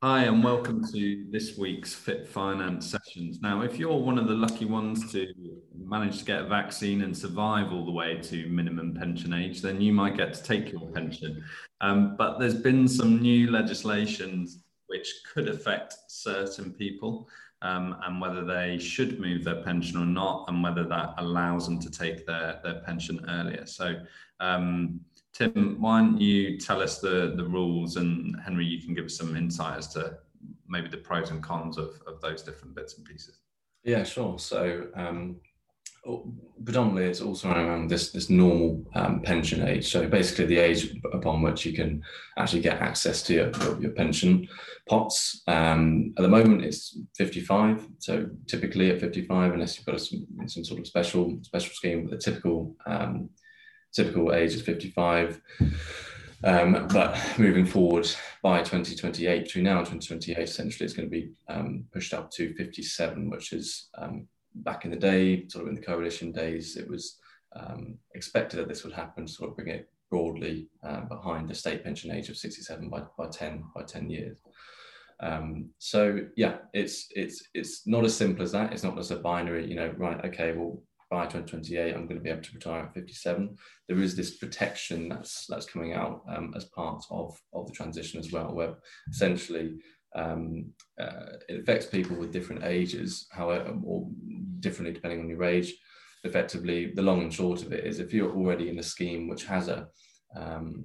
[0.00, 3.40] Hi, and welcome to this week's Fit Finance sessions.
[3.42, 5.26] Now, if you're one of the lucky ones to
[5.76, 9.80] manage to get a vaccine and survive all the way to minimum pension age, then
[9.80, 11.42] you might get to take your pension.
[11.80, 17.28] Um, but there's been some new legislations which could affect certain people
[17.62, 21.80] um, and whether they should move their pension or not, and whether that allows them
[21.80, 23.66] to take their, their pension earlier.
[23.66, 23.96] So,
[24.38, 25.00] um,
[25.38, 29.16] Tim, why don't you tell us the, the rules and Henry, you can give us
[29.16, 30.18] some insight as to
[30.68, 33.38] maybe the pros and cons of, of those different bits and pieces.
[33.84, 34.40] Yeah, sure.
[34.40, 35.36] So um,
[36.64, 39.86] predominantly it's also around this, this normal um, pension age.
[39.92, 42.02] So basically the age upon which you can
[42.36, 44.48] actually get access to your, your, pension
[44.88, 45.42] pots.
[45.46, 47.86] Um, at the moment it's 55.
[48.00, 52.16] So typically at 55, unless you've got some, some sort of special special scheme, a
[52.16, 53.30] typical um,
[53.94, 55.40] typical age is 55.
[56.44, 58.08] Um, but moving forward
[58.42, 62.54] by 2028, between now and 2028, essentially it's going to be um, pushed up to
[62.54, 66.88] 57, which is um, back in the day, sort of in the coalition days, it
[66.88, 67.18] was
[67.56, 71.84] um, expected that this would happen, sort of bring it broadly uh, behind the state
[71.84, 74.38] pension age of 67 by, by 10 by 10 years.
[75.20, 78.72] Um, so yeah, it's it's it's not as simple as that.
[78.72, 80.24] It's not just a binary, you know, right?
[80.26, 83.56] Okay, well, by 2028, I'm going to be able to retire at 57.
[83.88, 88.20] There is this protection that's that's coming out um, as part of, of the transition
[88.20, 88.74] as well, where
[89.10, 89.76] essentially
[90.14, 94.08] um, uh, it affects people with different ages, however, or
[94.60, 95.74] differently depending on your age.
[96.24, 99.44] Effectively, the long and short of it is if you're already in a scheme which
[99.44, 99.88] has a
[100.36, 100.84] um,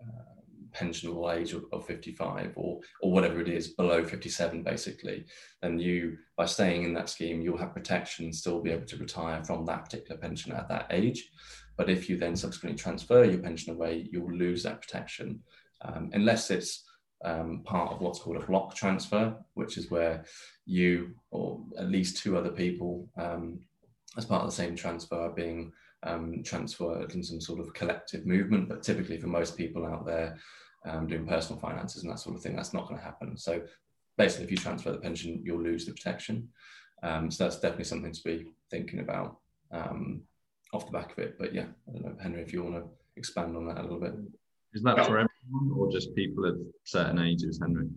[0.00, 0.31] uh,
[0.72, 5.24] pensionable age of, of 55 or or whatever it is below 57 basically
[5.60, 8.96] then you by staying in that scheme you'll have protection and still be able to
[8.96, 11.30] retire from that particular pension at that age
[11.76, 15.40] but if you then subsequently transfer your pension away you'll lose that protection
[15.82, 16.84] um, unless it's
[17.24, 20.24] um, part of what's called a block transfer which is where
[20.66, 23.60] you or at least two other people um,
[24.16, 25.72] as part of the same transfer are being
[26.04, 28.68] um, transferred in some sort of collective movement.
[28.68, 30.38] But typically, for most people out there,
[30.84, 33.36] um, doing personal finances and that sort of thing, that's not going to happen.
[33.36, 33.62] So
[34.18, 36.48] basically, if you transfer the pension, you'll lose the protection.
[37.02, 39.38] Um, so that's definitely something to be thinking about
[39.72, 40.22] um,
[40.72, 41.36] off the back of it.
[41.38, 44.00] But yeah, I don't know, Henry, if you want to expand on that a little
[44.00, 44.14] bit.
[44.74, 47.88] Is that for everyone or just people of certain ages, Henry?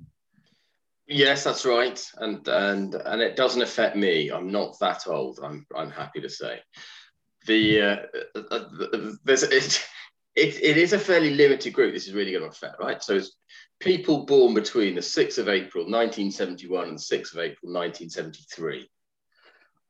[1.08, 4.30] Yes, that's right, and and and it doesn't affect me.
[4.30, 5.40] I'm not that old.
[5.42, 6.60] I'm I'm happy to say.
[7.46, 7.96] The uh,
[8.36, 9.88] uh, uh there's it,
[10.36, 13.02] it, it is a fairly limited group this is really going to affect, right?
[13.02, 13.36] So it's
[13.80, 18.90] people born between the 6th of April 1971 and the 6th of April 1973.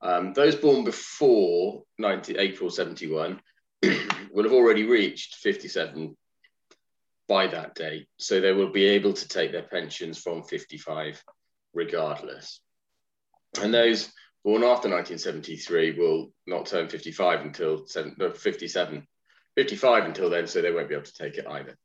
[0.01, 3.41] Um, those born before 90, April 71
[4.31, 6.15] will have already reached 57
[7.27, 8.07] by that date.
[8.17, 11.23] So they will be able to take their pensions from 55
[11.73, 12.59] regardless.
[13.59, 14.11] And those
[14.43, 19.07] born after 1973 will not turn 55 until 57
[19.55, 21.77] 55 until then, so they won't be able to take it either.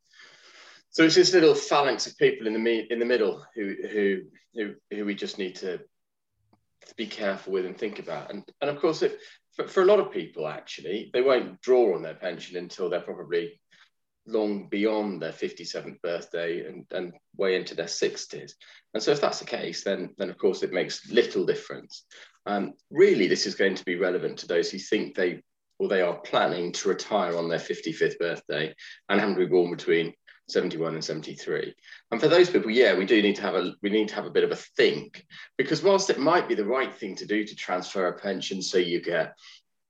[0.89, 4.21] So it's this little phalanx of people in the me- in the middle who who
[4.53, 5.79] who who we just need to
[6.97, 8.29] be careful with and think about.
[8.29, 9.17] And and of course, it,
[9.55, 13.01] for, for a lot of people, actually, they won't draw on their pension until they're
[13.01, 13.59] probably
[14.27, 18.51] long beyond their 57th birthday and, and way into their 60s.
[18.93, 22.05] And so if that's the case, then, then of course it makes little difference.
[22.45, 25.41] Um, really, this is going to be relevant to those who think they
[25.81, 28.71] or they are planning to retire on their 55th birthday
[29.09, 30.13] and happen to be born between
[30.47, 31.73] 71 and 73
[32.11, 34.27] and for those people yeah we do need to have a we need to have
[34.27, 35.25] a bit of a think
[35.57, 38.77] because whilst it might be the right thing to do to transfer a pension so
[38.77, 39.33] you get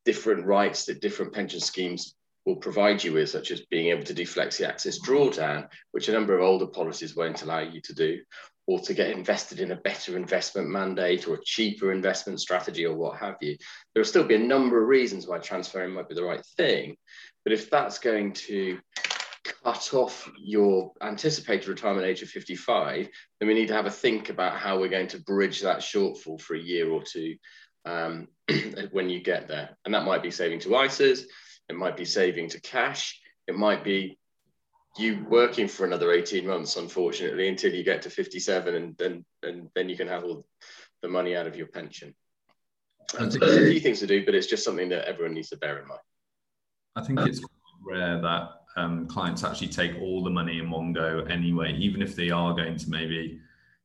[0.06, 2.16] different rights that different pension schemes
[2.46, 6.14] will provide you with such as being able to do flexi access drawdown which a
[6.14, 8.18] number of older policies won't allow you to do
[8.72, 12.96] or to get invested in a better investment mandate or a cheaper investment strategy or
[12.96, 13.58] what have you.
[13.94, 16.96] There will still be a number of reasons why transferring might be the right thing.
[17.44, 18.80] But if that's going to
[19.44, 23.10] cut off your anticipated retirement age of 55,
[23.40, 26.40] then we need to have a think about how we're going to bridge that shortfall
[26.40, 27.36] for a year or two
[27.84, 28.30] um,
[28.92, 29.78] when you get there.
[29.84, 31.24] And that might be saving to ISAs,
[31.68, 34.18] it might be saving to cash, it might be
[34.98, 39.70] you working for another 18 months, unfortunately, until you get to 57 and then and
[39.74, 40.46] then you can have all
[41.02, 42.14] the money out of your pension.
[43.18, 45.50] And so there's a few things to do, but it's just something that everyone needs
[45.50, 46.02] to bear in mind.
[46.96, 47.42] I think it's
[47.82, 52.16] rare that um, clients actually take all the money in one go anyway, even if
[52.16, 53.40] they are going to maybe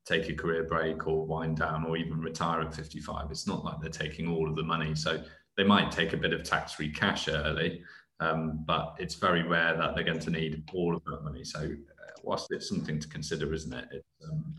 [0.07, 3.31] take a career break or wind down or even retire at 55.
[3.31, 4.95] It's not like they're taking all of the money.
[4.95, 5.23] So
[5.57, 7.83] they might take a bit of tax free cash early,
[8.21, 11.45] um, but it's very rare that they're going to need all of that money.
[11.45, 13.89] So, uh, whilst it's something to consider, isn't it?
[13.93, 14.55] It's, um,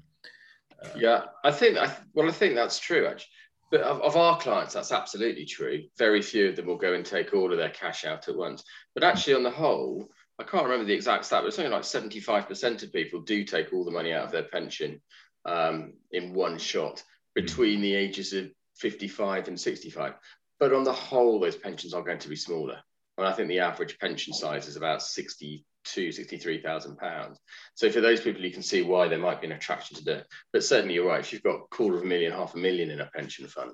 [0.83, 1.77] Uh, yeah, I think.
[1.77, 3.31] I, well, I think that's true actually.
[3.69, 5.83] But of, of, our clients, that's absolutely true.
[5.97, 8.63] Very few of them will go and take all of their cash out at once.
[8.93, 10.07] But actually, on the whole,
[10.39, 13.73] I can't remember the exact stat, but it's something like 75% of people do take
[13.73, 15.01] all the money out of their pension
[15.45, 17.03] um, in one shot
[17.35, 20.13] between the ages of 55 and 65.
[20.59, 22.77] But on the whole, those pensions are going to be smaller.
[23.17, 27.39] And I think the average pension size is about 62, 63,000 pounds.
[27.73, 30.11] So for those people, you can see why there might be an attraction to do
[30.11, 30.27] it.
[30.53, 31.19] But certainly you're right.
[31.19, 33.71] If you've got a quarter of a million, half a million in a pension fund,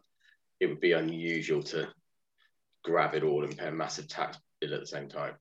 [0.60, 1.90] it would be unusual to
[2.84, 5.34] grab it all and pay a massive tax bill at the same time.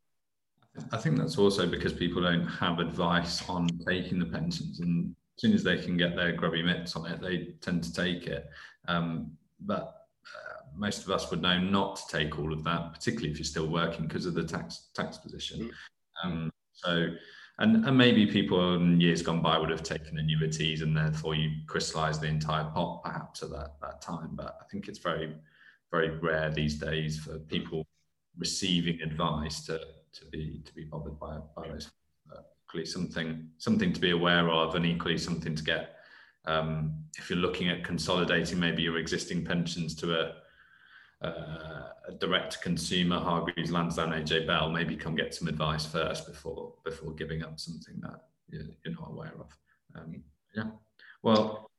[0.90, 5.42] I think that's also because people don't have advice on taking the pensions, and as
[5.42, 8.48] soon as they can get their grubby mitts on it, they tend to take it.
[8.88, 13.30] Um, but uh, most of us would know not to take all of that, particularly
[13.30, 15.70] if you're still working because of the tax tax position.
[16.24, 16.24] Mm.
[16.24, 17.08] Um, so,
[17.58, 21.50] and, and maybe people in years gone by would have taken annuities, and therefore you
[21.66, 24.30] crystallise the entire pot perhaps at that that time.
[24.32, 25.34] But I think it's very
[25.90, 27.86] very rare these days for people
[28.38, 31.90] receiving advice to to be to be bothered by by those.
[32.68, 35.96] Equally, something something to be aware of, and equally something to get.
[36.46, 40.34] Um, if you're looking at consolidating maybe your existing pensions to a,
[41.22, 46.74] uh, a direct consumer Hargreaves Lansdown AJ Bell, maybe come get some advice first before
[46.84, 48.20] before giving up something that
[48.50, 49.56] you're, not aware of.
[49.94, 50.22] Um,
[50.54, 50.70] yeah,
[51.22, 51.70] well,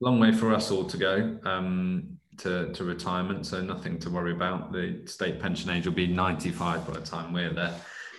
[0.00, 1.38] long way for us all to go.
[1.44, 4.72] Um, to, to retirement, so nothing to worry about.
[4.72, 7.74] The state pension age will be 95 by the time we're there.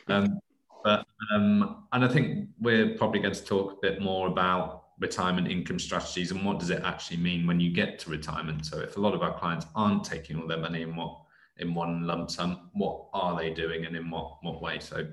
[0.07, 0.39] Um,
[0.83, 5.47] but um, and I think we're probably going to talk a bit more about retirement
[5.47, 8.65] income strategies and what does it actually mean when you get to retirement.
[8.65, 11.19] So if a lot of our clients aren't taking all their money in what
[11.57, 14.79] in one lump sum, what are they doing and in what what way?
[14.79, 15.07] So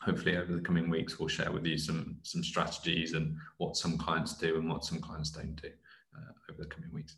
[0.00, 3.96] hopefully over the coming weeks we'll share with you some some strategies and what some
[3.96, 5.68] clients do and what some clients don't do
[6.16, 7.16] uh, over the coming weeks.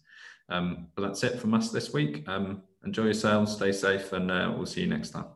[0.48, 2.28] Um, but that's it from us this week.
[2.28, 5.26] Um, enjoy yourselves, stay safe, and uh, we'll see you next time.